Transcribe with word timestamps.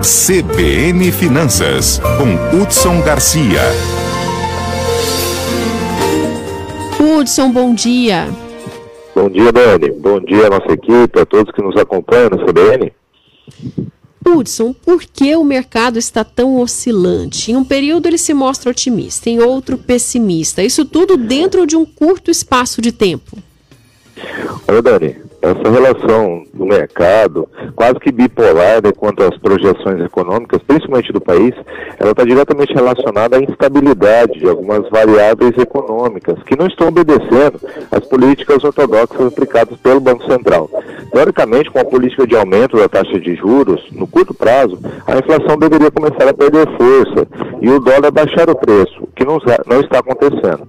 CBN 0.00 1.10
Finanças, 1.10 1.98
com 1.98 2.56
Hudson 2.56 3.02
Garcia. 3.02 3.60
Hudson, 7.00 7.50
bom 7.50 7.74
dia. 7.74 8.28
Bom 9.12 9.28
dia, 9.28 9.50
Dani. 9.50 9.90
Bom 9.90 10.20
dia 10.20 10.46
à 10.46 10.50
nossa 10.50 10.72
equipe, 10.72 11.18
a 11.18 11.26
todos 11.26 11.52
que 11.52 11.60
nos 11.60 11.76
acompanham 11.76 12.30
na 12.30 12.46
CBN. 12.46 12.92
Hudson, 14.24 14.72
por 14.72 15.02
que 15.02 15.34
o 15.34 15.42
mercado 15.42 15.98
está 15.98 16.22
tão 16.22 16.60
oscilante? 16.60 17.50
Em 17.50 17.56
um 17.56 17.64
período 17.64 18.06
ele 18.06 18.18
se 18.18 18.32
mostra 18.32 18.70
otimista, 18.70 19.28
em 19.28 19.40
outro 19.40 19.76
pessimista. 19.76 20.62
Isso 20.62 20.84
tudo 20.84 21.16
dentro 21.16 21.66
de 21.66 21.76
um 21.76 21.84
curto 21.84 22.30
espaço 22.30 22.80
de 22.80 22.92
tempo. 22.92 23.36
Olha, 24.68 24.80
Dani, 24.80 25.27
essa 25.40 25.70
relação 25.70 26.44
do 26.52 26.66
mercado, 26.66 27.48
quase 27.76 27.98
que 28.00 28.10
bipolar 28.10 28.82
né, 28.82 28.92
quanto 28.96 29.22
às 29.22 29.36
projeções 29.38 30.00
econômicas, 30.04 30.60
principalmente 30.62 31.12
do 31.12 31.20
país, 31.20 31.54
ela 31.98 32.10
está 32.10 32.24
diretamente 32.24 32.74
relacionada 32.74 33.36
à 33.36 33.40
instabilidade 33.40 34.38
de 34.38 34.48
algumas 34.48 34.88
variáveis 34.90 35.56
econômicas 35.56 36.42
que 36.42 36.58
não 36.58 36.66
estão 36.66 36.88
obedecendo 36.88 37.60
às 37.90 38.04
políticas 38.06 38.64
ortodoxas 38.64 39.26
aplicadas 39.26 39.78
pelo 39.78 40.00
Banco 40.00 40.24
Central. 40.30 40.68
Teoricamente, 41.12 41.70
com 41.70 41.78
a 41.78 41.84
política 41.84 42.26
de 42.26 42.36
aumento 42.36 42.76
da 42.76 42.88
taxa 42.88 43.18
de 43.20 43.34
juros, 43.36 43.86
no 43.92 44.06
curto 44.06 44.34
prazo, 44.34 44.78
a 45.06 45.16
inflação 45.16 45.56
deveria 45.56 45.90
começar 45.90 46.28
a 46.28 46.34
perder 46.34 46.66
força 46.76 47.26
e 47.60 47.70
o 47.70 47.78
dólar 47.78 48.10
baixar 48.10 48.50
o 48.50 48.56
preço, 48.56 49.02
o 49.02 49.06
que 49.06 49.24
não 49.24 49.36
está 49.80 49.98
acontecendo. 50.00 50.68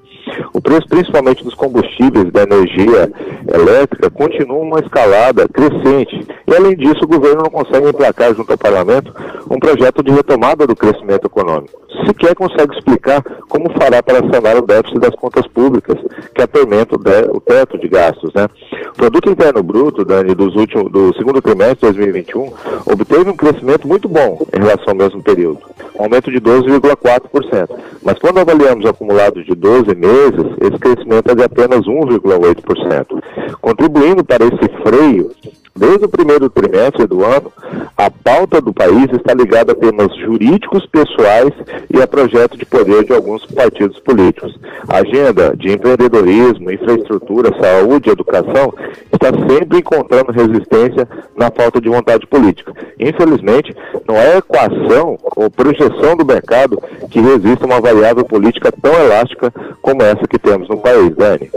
O 0.60 0.62
preço, 0.62 0.90
principalmente 0.90 1.42
dos 1.42 1.54
combustíveis 1.54 2.34
da 2.34 2.44
energia 2.44 3.10
elétrica, 3.48 4.10
continua 4.10 4.58
uma 4.58 4.80
escalada 4.82 5.48
crescente. 5.48 6.28
E, 6.46 6.54
além 6.54 6.76
disso, 6.76 7.06
o 7.06 7.08
governo 7.08 7.44
não 7.44 7.50
consegue 7.50 7.88
emplacar 7.88 8.36
junto 8.36 8.52
ao 8.52 8.58
parlamento 8.58 9.10
um 9.50 9.58
projeto 9.58 10.04
de 10.04 10.12
retomada 10.12 10.68
do 10.68 10.76
crescimento 10.76 11.28
econômico. 11.28 11.80
Sequer 12.06 12.36
consegue 12.36 12.76
explicar 12.76 13.24
como 13.48 13.72
fará 13.72 14.04
para 14.04 14.20
sanar 14.30 14.58
o 14.58 14.62
déficit 14.62 15.00
das 15.00 15.16
contas 15.16 15.48
públicas, 15.48 15.98
que 16.36 16.42
atormenta 16.42 16.96
o 16.96 17.40
teto 17.40 17.78
de 17.78 17.88
gastos. 17.88 18.34
Né? 18.34 18.46
O 18.90 18.98
produto 18.98 19.30
interno 19.30 19.64
bruto, 19.64 20.04
Dani, 20.04 20.36
dos 20.36 20.58
últimos, 20.58 20.92
do 20.92 21.16
segundo 21.16 21.42
trimestre 21.42 21.90
de 21.90 21.98
2021, 21.98 22.52
obteve 22.86 23.30
um 23.30 23.36
crescimento 23.36 23.88
muito 23.88 24.10
bom 24.10 24.46
em 24.54 24.60
relação 24.60 24.90
ao 24.90 24.96
mesmo 24.96 25.24
período, 25.24 25.62
aumento 26.04 26.32
de 26.32 26.40
12,4%. 26.40 27.70
Mas 28.04 28.18
quando 28.20 28.40
avaliamos 28.40 28.86
acumulado 28.86 29.44
de 29.44 29.54
12 29.54 29.94
meses, 29.96 30.46
esse 30.62 30.80
crescimento 30.80 31.32
é 31.32 31.36
de 31.36 31.44
apenas 31.44 31.82
1,8%. 31.82 33.24
Contribuindo 33.62 34.24
para 34.24 34.46
esse 34.46 34.70
freio, 34.84 35.32
Desde 35.80 36.04
o 36.04 36.10
primeiro 36.10 36.50
trimestre 36.50 37.08
do 37.08 37.24
ano, 37.24 37.54
a 37.96 38.12
pauta 38.12 38.60
do 38.60 38.74
país 38.74 39.08
está 39.14 39.34
ligada 39.34 39.72
a 39.72 39.76
temas 39.76 40.14
jurídicos 40.18 40.86
pessoais 40.88 41.54
e 41.90 42.02
a 42.02 42.06
projetos 42.06 42.60
de 42.60 42.66
poder 42.66 43.06
de 43.06 43.14
alguns 43.14 43.46
partidos 43.46 43.98
políticos. 44.00 44.60
A 44.90 44.98
agenda 44.98 45.56
de 45.56 45.72
empreendedorismo, 45.72 46.70
infraestrutura, 46.70 47.56
saúde 47.58 48.10
educação 48.10 48.74
está 49.14 49.30
sempre 49.48 49.80
encontrando 49.80 50.34
resistência 50.34 51.08
na 51.34 51.50
falta 51.50 51.80
de 51.80 51.88
vontade 51.88 52.28
política. 52.28 52.74
Infelizmente, 53.00 53.74
não 54.10 54.18
é 54.18 54.38
equação 54.38 55.20
ou 55.36 55.52
projeção 55.52 56.18
do 56.18 56.26
mercado 56.26 56.82
que 57.12 57.20
resista 57.20 57.64
a 57.64 57.68
uma 57.68 57.80
variável 57.80 58.26
política 58.26 58.72
tão 58.72 58.92
elástica 58.92 59.54
como 59.84 60.02
essa 60.02 60.28
que 60.28 60.40
temos 60.40 60.68
no 60.68 60.78
país, 60.78 61.16
Dani. 61.16 61.52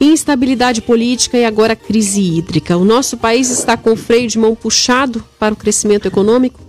Instabilidade 0.00 0.80
política 0.80 1.36
e 1.36 1.44
agora 1.44 1.74
crise 1.74 2.20
hídrica. 2.20 2.76
O 2.76 2.84
nosso 2.84 3.16
país 3.16 3.50
está 3.50 3.76
com 3.76 3.92
o 3.92 3.96
freio 3.96 4.28
de 4.28 4.38
mão 4.38 4.54
puxado 4.54 5.24
para 5.40 5.54
o 5.54 5.56
crescimento 5.56 6.06
econômico? 6.06 6.60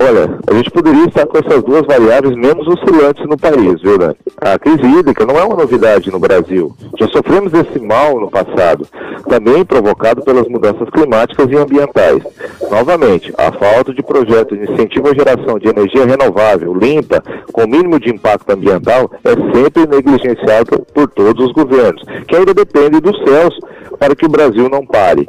Olha, 0.00 0.38
a 0.48 0.54
gente 0.54 0.70
poderia 0.70 1.04
estar 1.04 1.24
com 1.26 1.38
essas 1.38 1.62
duas 1.62 1.86
variáveis 1.86 2.34
menos 2.36 2.66
oscilantes 2.66 3.24
no 3.26 3.38
país, 3.38 3.80
viu, 3.80 3.96
Dani? 3.96 4.16
A 4.40 4.58
crise 4.58 4.84
hídrica 4.84 5.24
não 5.24 5.38
é 5.38 5.44
uma 5.44 5.56
novidade 5.56 6.10
no 6.10 6.18
Brasil. 6.18 6.74
Já 6.98 7.06
sofremos 7.08 7.52
esse 7.54 7.78
mal 7.78 8.18
no 8.18 8.28
passado, 8.28 8.88
também 9.28 9.64
provocado 9.64 10.22
pelas 10.22 10.48
mudanças 10.48 10.88
climáticas 10.90 11.48
e 11.48 11.56
ambientais. 11.56 12.22
Novamente, 12.70 13.32
a 13.36 13.52
falta 13.52 13.92
de 13.92 14.02
projetos 14.02 14.58
de 14.58 14.64
incentivo 14.64 15.08
à 15.08 15.14
geração 15.14 15.58
de 15.58 15.68
energia 15.68 16.06
renovável, 16.06 16.74
limpa, 16.74 17.22
com 17.52 17.66
mínimo 17.66 17.98
de 18.00 18.10
impacto 18.10 18.50
ambiental, 18.50 19.10
é 19.24 19.30
sempre 19.56 19.86
negligenciada 19.86 20.78
por 20.92 21.08
todos 21.08 21.46
os 21.46 21.52
governos, 21.52 22.02
que 22.26 22.36
ainda 22.36 22.54
dependem 22.54 23.00
dos 23.00 23.16
céus 23.24 23.58
para 23.98 24.14
que 24.14 24.26
o 24.26 24.28
Brasil 24.28 24.68
não 24.68 24.84
pare. 24.84 25.26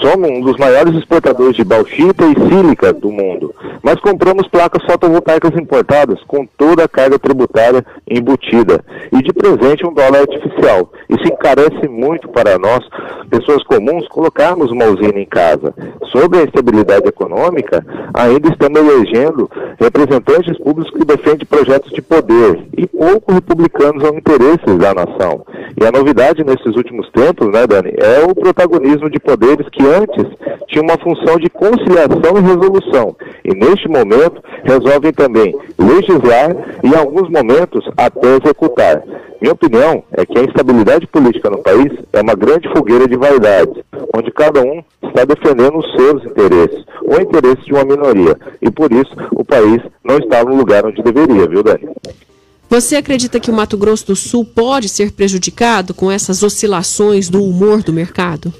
Somos 0.00 0.28
um 0.28 0.40
dos 0.40 0.56
maiores 0.56 0.94
exportadores 0.94 1.56
de 1.56 1.64
bauxita 1.64 2.24
e 2.26 2.34
sílica 2.48 2.92
do 2.92 3.10
mundo, 3.10 3.54
mas 3.82 4.00
compramos 4.00 4.48
placas 4.48 4.84
fotovoltaicas 4.84 5.54
importadas 5.54 6.22
com 6.24 6.46
toda 6.56 6.84
a 6.84 6.88
carga 6.88 7.18
tributária 7.18 7.84
embutida 8.08 8.84
e 9.12 9.22
de 9.22 9.32
presente 9.32 9.86
um 9.86 9.92
dólar 9.92 10.20
artificial. 10.20 10.90
Isso 11.08 11.32
encarece 11.32 11.88
muito 11.88 12.28
para 12.28 12.58
nós, 12.58 12.84
pessoas 13.28 13.62
comuns, 13.64 14.08
colocarmos 14.08 14.70
uma 14.70 14.86
usina 14.86 15.18
em 15.18 15.26
casa. 15.26 15.74
Sobre 16.10 16.38
a 16.38 16.44
estabilidade 16.44 17.06
econômica, 17.06 17.84
ainda 18.14 18.48
estamos 18.48 18.80
elegendo 18.80 19.50
representantes 19.78 20.58
públicos 20.58 20.92
que 20.92 21.04
defendem 21.04 21.46
projetos 21.46 21.92
de 21.92 22.02
poder 22.02 22.64
e 22.76 22.86
pouco 22.86 23.32
republicanos 23.32 24.04
aos 24.04 24.16
interesses 24.16 24.78
da 24.78 24.94
nação. 24.94 25.44
E 25.80 25.86
a 25.86 25.92
novidade 25.92 26.42
nesses 26.44 26.74
últimos 26.76 27.08
tempos, 27.10 27.46
né, 27.52 27.66
Dani, 27.66 27.92
é 27.96 28.24
o 28.24 28.34
protagonismo 28.34 29.08
de 29.08 29.20
poderes 29.20 29.68
que 29.68 29.86
antes 29.86 30.26
tinham 30.66 30.84
uma 30.84 30.98
função 30.98 31.38
de 31.38 31.48
conciliação 31.50 32.36
e 32.36 32.40
resolução. 32.40 33.16
E 33.44 33.54
neste 33.54 33.88
momento 33.88 34.42
resolvem 34.64 35.12
também 35.12 35.54
legislar 35.78 36.56
e, 36.82 36.88
em 36.88 36.94
alguns 36.94 37.30
momentos, 37.30 37.88
até 37.96 38.36
executar. 38.36 39.02
Minha 39.40 39.52
opinião 39.52 40.02
é 40.12 40.26
que 40.26 40.36
a 40.36 40.42
instabilidade 40.42 41.06
política 41.06 41.48
no 41.48 41.58
país 41.58 41.92
é 42.12 42.20
uma 42.20 42.34
grande 42.34 42.68
fogueira 42.70 43.06
de 43.06 43.16
vaidades, 43.16 43.84
onde 44.14 44.32
cada 44.32 44.60
um 44.60 44.82
está 45.02 45.24
defendendo 45.24 45.78
os 45.78 45.90
seus 45.92 46.24
interesses, 46.24 46.84
ou 47.02 47.20
interesses 47.20 47.64
de 47.64 47.72
uma 47.72 47.84
minoria. 47.84 48.36
E 48.60 48.70
por 48.70 48.92
isso 48.92 49.12
o 49.32 49.44
país 49.44 49.80
não 50.02 50.18
está 50.18 50.42
no 50.42 50.56
lugar 50.56 50.84
onde 50.84 51.02
deveria, 51.02 51.46
viu, 51.46 51.62
Dani? 51.62 51.88
Você 52.68 52.96
acredita 52.96 53.40
que 53.40 53.50
o 53.50 53.54
Mato 53.54 53.78
Grosso 53.78 54.08
do 54.08 54.16
Sul 54.16 54.44
pode 54.44 54.88
ser 54.88 55.12
prejudicado 55.12 55.94
com 55.94 56.10
essas 56.10 56.42
oscilações 56.42 57.28
do 57.28 57.42
humor 57.42 57.82
do 57.82 57.92
mercado? 57.92 58.52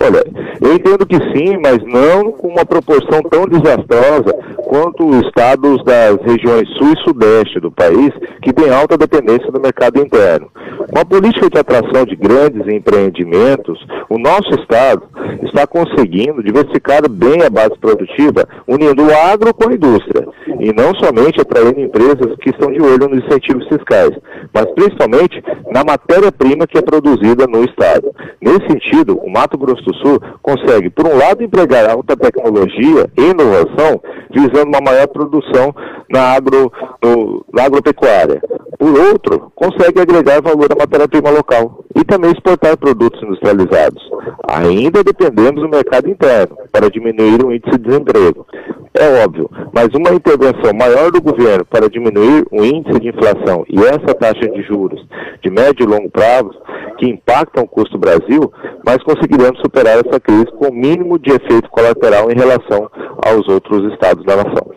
Olha, 0.00 0.24
eu 0.72 0.76
entendo 0.76 1.06
que 1.06 1.16
sim, 1.36 1.58
mas 1.62 1.78
não 1.84 2.32
com 2.32 2.48
uma 2.48 2.64
proporção 2.64 3.20
tão 3.30 3.44
desastrosa 3.44 4.32
quanto 4.64 5.06
os 5.06 5.26
estados 5.26 5.84
das 5.84 6.16
regiões 6.22 6.66
sul 6.78 6.94
e 6.94 7.02
sudeste 7.04 7.60
do 7.60 7.70
país, 7.70 8.10
que 8.40 8.52
têm 8.54 8.70
alta 8.70 8.96
dependência 8.96 9.52
do 9.52 9.60
mercado 9.60 10.00
interno. 10.00 10.48
Com 10.90 10.98
a 10.98 11.04
política 11.04 11.50
de 11.50 11.58
atração 11.58 12.06
de 12.06 12.16
grandes 12.16 12.66
empreendimentos, 12.66 13.78
o 14.08 14.18
nosso 14.18 14.48
estado 14.58 15.02
está 15.42 15.66
conseguindo 15.66 16.42
diversificar 16.42 17.08
bem 17.08 17.42
a 17.42 17.50
base 17.50 17.78
produtiva, 17.80 18.46
unindo 18.66 19.02
o 19.04 19.14
agro 19.14 19.52
com 19.54 19.68
a 19.68 19.74
indústria, 19.74 20.26
e 20.60 20.72
não 20.72 20.94
somente 20.94 21.40
atraindo 21.40 21.80
empresas 21.80 22.36
que 22.40 22.50
estão 22.50 22.72
de 22.72 22.80
olho 22.80 23.08
nos 23.08 23.24
incentivos 23.24 23.66
fiscais, 23.68 24.10
mas 24.52 24.66
principalmente 24.74 25.42
na 25.70 25.84
matéria-prima 25.84 26.66
que 26.66 26.78
é 26.78 26.82
produzida 26.82 27.46
no 27.46 27.64
estado. 27.64 28.14
Nesse 28.40 28.66
sentido, 28.68 29.18
o 29.18 29.30
Mato 29.30 29.58
Grosso 29.58 29.82
do 29.82 29.94
Sul 29.96 30.20
consegue, 30.42 30.90
por 30.90 31.06
um 31.06 31.16
lado, 31.16 31.42
empregar 31.42 31.88
alta 31.88 32.16
tecnologia 32.16 33.10
e 33.16 33.22
inovação, 33.22 34.00
visando 34.30 34.68
uma 34.68 34.80
maior 34.80 35.08
produção 35.08 35.74
na, 36.10 36.32
agro, 36.34 36.72
no, 37.02 37.44
na 37.52 37.64
agropecuária. 37.64 38.42
Por 38.78 38.98
outro, 38.98 39.52
consegue 39.54 40.00
agregar 40.00 40.42
valor 40.42 40.66
à 40.72 40.76
matéria-prima 40.76 41.30
local 41.30 41.81
e 41.94 42.04
também 42.04 42.32
exportar 42.32 42.76
produtos 42.76 43.22
industrializados. 43.22 44.02
Ainda 44.48 45.02
dependemos 45.02 45.62
do 45.62 45.68
mercado 45.68 46.08
interno 46.08 46.56
para 46.70 46.90
diminuir 46.90 47.44
o 47.44 47.52
índice 47.52 47.78
de 47.78 47.84
desemprego. 47.88 48.46
É 48.94 49.24
óbvio, 49.24 49.50
mas 49.72 49.88
uma 49.94 50.12
intervenção 50.12 50.72
maior 50.74 51.10
do 51.10 51.22
governo 51.22 51.64
para 51.64 51.88
diminuir 51.88 52.44
o 52.50 52.62
índice 52.62 53.00
de 53.00 53.08
inflação 53.08 53.64
e 53.68 53.78
essa 53.80 54.14
taxa 54.14 54.46
de 54.48 54.62
juros 54.62 55.00
de 55.42 55.50
médio 55.50 55.84
e 55.84 55.86
longo 55.86 56.10
prazo, 56.10 56.52
que 56.98 57.08
impactam 57.08 57.64
o 57.64 57.68
custo 57.68 57.92
do 57.92 58.00
Brasil, 58.00 58.52
mas 58.84 59.02
conseguiremos 59.02 59.60
superar 59.60 59.98
essa 59.98 60.20
crise 60.20 60.46
com 60.58 60.68
o 60.68 60.74
mínimo 60.74 61.18
de 61.18 61.30
efeito 61.30 61.68
colateral 61.70 62.30
em 62.30 62.34
relação 62.34 62.88
aos 63.24 63.48
outros 63.48 63.92
estados 63.92 64.24
da 64.24 64.36
nação. 64.36 64.72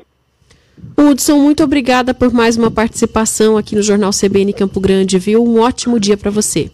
Hudson, 0.97 1.37
muito 1.37 1.63
obrigada 1.63 2.13
por 2.13 2.33
mais 2.33 2.57
uma 2.57 2.71
participação 2.71 3.57
aqui 3.57 3.75
no 3.75 3.81
Jornal 3.81 4.11
CBN 4.11 4.53
Campo 4.53 4.79
Grande, 4.79 5.19
viu? 5.19 5.43
Um 5.43 5.59
ótimo 5.59 5.99
dia 5.99 6.15
para 6.15 6.31
você. 6.31 6.71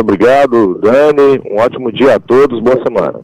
Muito 0.00 0.14
obrigado, 0.14 0.80
Dani. 0.80 1.40
Um 1.44 1.60
ótimo 1.60 1.92
dia 1.92 2.14
a 2.14 2.20
todos. 2.20 2.58
Boa 2.60 2.82
semana. 2.82 3.20